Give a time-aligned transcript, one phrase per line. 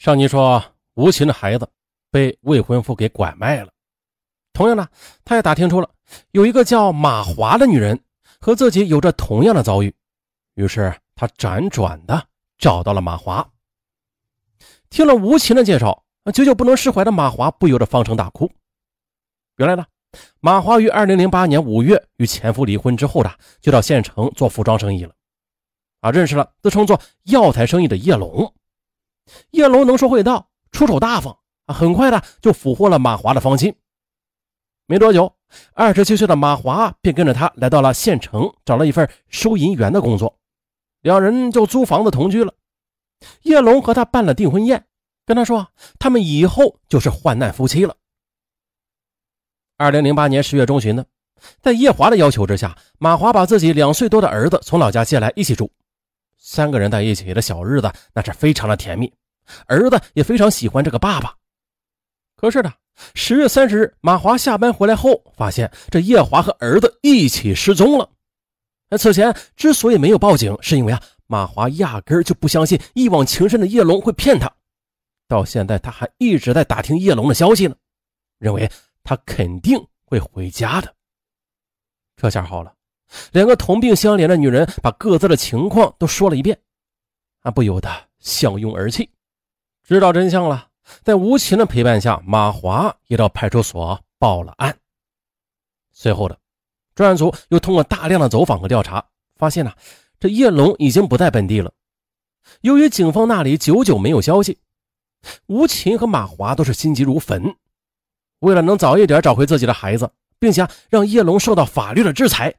[0.00, 1.68] 上集说吴琴的孩子
[2.10, 3.70] 被未婚夫给拐卖了，
[4.54, 4.88] 同样呢，
[5.26, 5.90] 他也打听出了
[6.30, 8.02] 有一个叫马华的女人
[8.40, 9.94] 和自己有着同样的遭遇，
[10.54, 12.26] 于是他辗转的
[12.56, 13.46] 找到了马华。
[14.88, 18.50] 听了吴琴的介绍，久久不能释怀的马华不由得放声大哭。
[19.58, 19.84] 原来呢，
[20.40, 23.30] 马华于二零零八年五月与前夫离婚之后的，
[23.60, 25.14] 就到县城做服装生意了，
[26.00, 28.50] 啊，认识了自称做药材生意的叶龙。
[29.50, 33.74] 叶龙能说会道，出手大方啊，很快的就俘获了马华的芳心。
[34.86, 35.36] 没多久，
[35.72, 40.38] 二十七岁的马华便跟着他来到了县城，找了一份收银员的工作，
[41.02, 42.52] 两人就租房子同居了。
[43.42, 44.86] 叶龙和他办了订婚宴，
[45.24, 47.94] 跟他说他们以后就是患难夫妻了。
[49.76, 51.04] 二零零八年十月中旬呢，
[51.62, 55.70] 在叶华的要求之下，马华把自己两岁多的儿子从老家接来一起住，
[56.50, 59.12] 三个人在一起的小日子那是非常的甜蜜，
[59.66, 61.32] 儿子也非常喜欢这个爸爸。
[62.34, 62.72] 可是呢，
[63.14, 68.10] 十月三十日，马华下班回来后，发现这叶华和儿子一起失踪了。
[68.88, 71.00] 那此前之所以没有报警，是因为啊。
[71.28, 74.52] 马华压根就不相信一往情深的叶龙会骗他，
[75.28, 77.76] 到现在他还一直在打听叶龙的消息呢，
[78.40, 78.68] 认为
[79.04, 80.92] 他肯定会回家的。
[82.16, 82.74] 这下好了，
[83.32, 86.58] 两个同病相怜的女人把各自的情况都说了一遍，
[87.40, 89.10] 啊，不由得相拥而泣。
[89.82, 90.68] 知道真相了，
[91.02, 94.76] 在吴琴的陪伴下，马华也到派出所报了案。
[95.92, 96.38] 随后的
[96.94, 99.04] 专案组又通过大量的走访和调查，
[99.36, 99.72] 发现呢。
[100.22, 101.72] 这叶龙已经不在本地了。
[102.60, 104.58] 由于警方那里久久没有消息，
[105.46, 107.56] 吴琴和马华都是心急如焚。
[108.40, 112.54] 为了能早一点找回自己的孩子，并且让叶龙受到法律的制裁，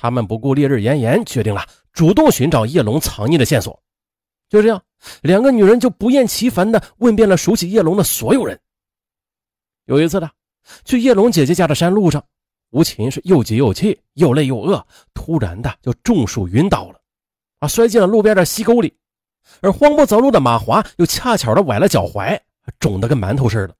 [0.00, 3.82] 他们不顾烈日炎炎，决定了主动寻找叶龙藏匿的线索。
[4.48, 4.80] 就这样，
[5.22, 8.58] 两个女人就不厌其烦地问遍了熟悉叶龙的所有人。
[9.86, 10.30] 有一次呢，
[10.84, 12.24] 去叶龙姐姐家的山路上。
[12.70, 17.00] 吴琴是又急又气，又累又饿，突然的就中暑晕倒了，
[17.60, 18.94] 啊，摔进了路边的溪沟里。
[19.62, 22.38] 而慌不择路的马华又恰巧的崴了脚踝，
[22.78, 23.74] 肿得跟馒头似的。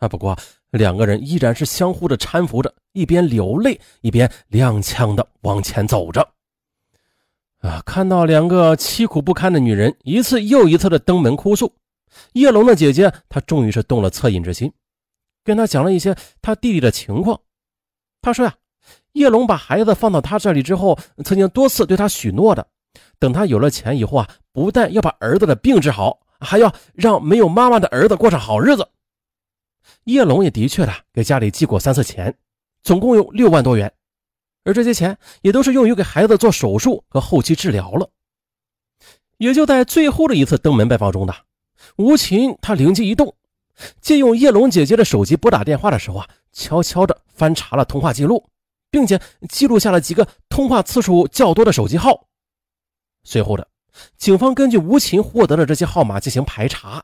[0.00, 0.36] 啊，不过
[0.76, 6.20] 两个人依然是相互的搀扶着，一边流泪，一边踉跄的往前走着。
[7.60, 11.72] 啊，看到两个凄苦不堪的女人一次又一次的登门哭诉，
[12.32, 14.72] 叶龙的姐姐她终于是动了恻隐之心，
[15.44, 17.40] 跟他讲了一些他弟弟的情况。
[18.20, 18.54] 他说呀，
[19.12, 22.66] 叶龙把孩子放到他这里之后，曾经多次对他许诺的，
[23.20, 28.86] 等他有了钱以后啊，不但要把儿子的病治好，还要让没有妈妈的儿子过上好日子。
[30.04, 32.36] 叶龙也的确的给家里寄过三次钱，
[32.82, 33.92] 总共有六万多元，
[34.64, 38.08] 而这些钱也都是用于给孩子做手术和后期治疗了。
[39.38, 41.34] 也就在最后的一次登门拜访中的
[41.96, 43.34] 吴琴，他灵机一动。
[44.00, 48.48] 借用叶龙姐姐的手机拨打电话的时候啊，悄悄地翻查了通话记录，
[48.88, 52.28] 并且记录下了几个通话次数较多的手机号。
[53.24, 53.66] 随后的，
[54.16, 57.02] 警方根据吴琴获得的这些号码进行排查，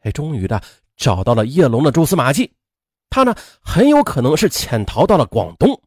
[0.00, 0.60] 哎，终于的
[0.98, 2.52] 找到了叶龙的蛛丝马迹。
[3.08, 5.80] 他呢，很有可能是潜逃到了广东。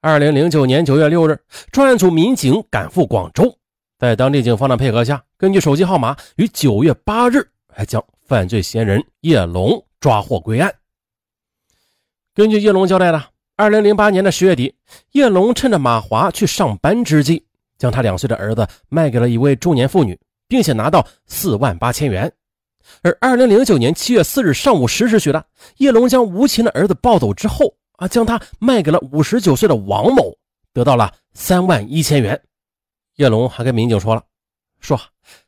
[0.00, 1.36] 二零零九年九月六日，
[1.72, 3.58] 专案组民警赶赴广州，
[3.98, 8.00] 在当地警方的配合下，根据手机号码，于九月八日还将。
[8.26, 10.74] 犯罪嫌疑人叶龙抓获归案。
[12.34, 13.22] 根据叶龙交代的，
[13.54, 14.74] 二零零八年的十月底，
[15.12, 17.44] 叶龙趁着马华去上班之际，
[17.76, 22.32] 将他两岁的儿子卖给了一位中年妇女，并且拿到四万八千元。
[23.02, 25.44] 而二零零九年七月四日上午十时许的，
[25.78, 30.36] 叶龙将吴琴的儿子抱走之后啊，将他卖给了五十九岁的王某，
[30.72, 32.40] 得到了三万一千元。
[33.16, 34.22] 叶龙还跟民警说了，
[34.80, 35.00] 说。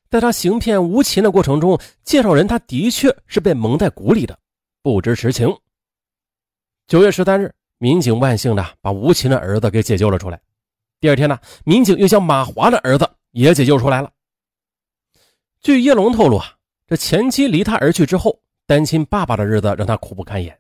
[0.09, 4.39] 在他行骗吴琴的过程中，介绍人他的确是被蒙在鼓里的，
[4.81, 5.53] 不知实情。
[6.87, 10.41] 九月十三日，民警万幸的把吴琴的儿子给解救了出来。
[11.01, 14.09] 第二天呢，民警又将马华的儿子也解救出来了。
[15.61, 16.55] 据叶龙透露啊，
[16.87, 20.57] 这前妻离他而去之后，单亲爸爸的日子让他苦不堪言，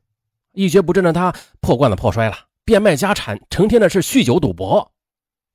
[0.52, 4.92] 一蹶不振的他破罐子破摔了，变卖家产，成天的是酗酒赌博。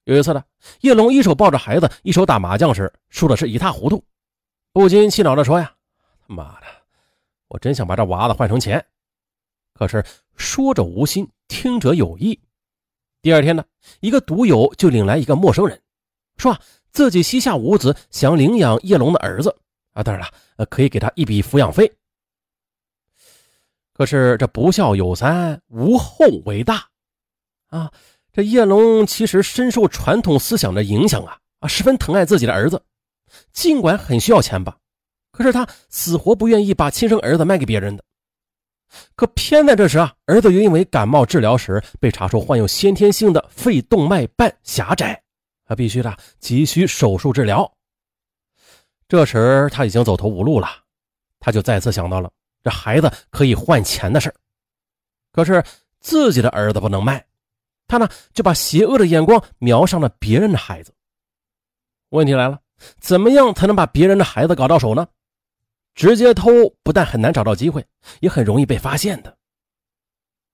[0.05, 0.41] 有一次呢，
[0.79, 4.01] 叶龙一手抱着孩子，一手打麻将时，输的是一塌糊涂，
[4.71, 5.73] 不禁气恼地说：“呀，
[6.25, 6.67] 他妈的，
[7.49, 8.83] 我真想把这娃子换成钱。”
[9.75, 10.01] 可是
[10.37, 12.39] 说者无心，听者有意。
[13.21, 13.63] 第二天呢，
[13.99, 15.79] 一个赌友就领来一个陌生人，
[16.37, 16.57] 说
[16.91, 19.55] 自己膝下无子，想领养叶龙的儿子
[19.93, 21.91] 啊，当然了，呃可以给他一笔抚养费。
[23.93, 26.87] 可是这不孝有三，无后为大
[27.67, 27.91] 啊。
[28.33, 32.81] 这叶龙其实深受传统思想的影响啊啊，十分疼爱自己的儿子，
[33.51, 34.77] 尽管很需要钱吧，
[35.31, 38.03] 可是他死活不愿意把亲生儿子卖给别人的。
[39.15, 45.21] 可偏在这时啊，儿子又因为感冒治疗时被查出患有先天性的肺动脉瓣狭窄，
[45.65, 47.69] 他必须的急需手术治疗。
[49.11, 50.69] 这时他已经走投无路了，
[51.37, 52.31] 他就再次想到了
[52.63, 54.33] 这孩子可以换钱的事
[55.33, 55.61] 可是
[55.99, 57.25] 自己的儿子不能卖，
[57.89, 60.93] 他呢就把邪恶的眼光瞄上了别人的孩子。
[62.11, 62.61] 问题来了，
[63.01, 65.05] 怎么样才能把别人的孩子搞到手呢？
[65.93, 66.49] 直接偷
[66.81, 67.85] 不但很难找到机会，
[68.21, 69.37] 也很容易被发现的。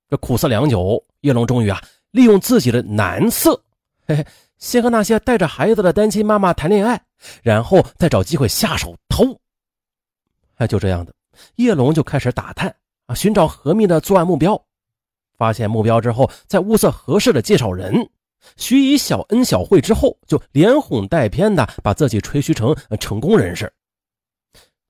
[0.09, 1.79] 这苦思良久，叶龙终于啊，
[2.09, 3.63] 利用自己的男色，
[4.07, 4.25] 嘿嘿，
[4.57, 7.01] 先和那些带着孩子的单亲妈妈谈恋爱，
[7.43, 9.39] 然后再找机会下手偷。
[10.55, 11.13] 哎，就这样的，
[11.55, 12.75] 叶龙就开始打探
[13.05, 14.61] 啊，寻找何密的作案目标。
[15.37, 18.09] 发现目标之后，在物色合适的介绍人，
[18.55, 23.71] 许以小恩小惠之后，就连哄带骗的把自己吹嘘成成功人士。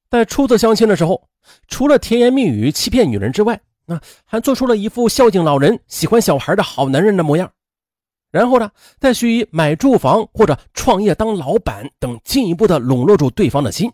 [0.09, 1.27] 在初次相亲的时候，
[1.67, 7.51] 除了甜言蜜语欺骗女人之外，那还做出了一副孝敬老人、喜欢小孩的好男人的模样。
[8.31, 8.69] 然后呢，
[8.99, 13.91] 再许以买住房或者创业当老板等，进一步的笼络住对方的心，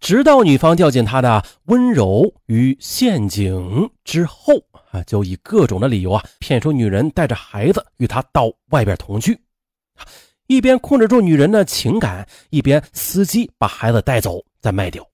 [0.00, 4.54] 直到女方掉进他的温柔与陷阱之后
[4.90, 9.38] 啊，就以各种的理由啊，骗出女人带着孩子与他到外边同居，
[10.48, 15.06] 一边控制住女人的情感，一边伺机把孩子带走再卖掉。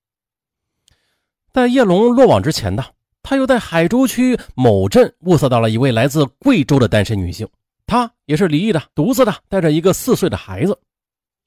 [1.52, 2.84] 在叶龙落网之前呢，
[3.22, 7.46] 他又在海珠区某镇物色到了一位来自贵州的单身女性，
[7.86, 10.78] 他也是离异的，独自的带着一个四岁的孩子。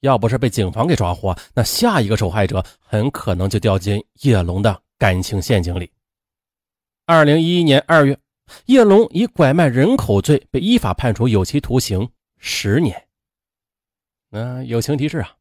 [0.00, 5.90] 要不是被警方给抓获，那下一个受害者很可能就掉进叶龙的感情陷阱里。
[7.04, 8.18] 二零一一年二月，
[8.64, 12.08] 叶龙以拐卖人口罪被依法判处有期徒刑
[12.38, 13.06] 十年。
[14.30, 15.36] 那友情提示啊，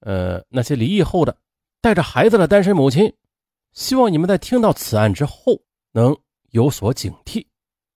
[0.00, 1.36] 呃，那些离异后的
[1.82, 3.12] 带着孩子的单身母亲。
[3.72, 5.60] 希望你们在听到此案之后
[5.92, 6.16] 能
[6.52, 7.44] 有所警惕，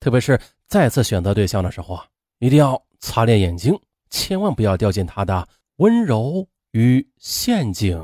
[0.00, 0.38] 特别是
[0.68, 2.06] 再次选择对象的时候啊，
[2.38, 3.80] 一定要擦亮眼睛，
[4.10, 7.98] 千万不要掉进他的温柔与陷阱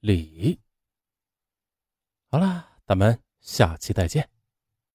[0.00, 0.58] 里。
[2.30, 4.28] 好了，咱们下期再见。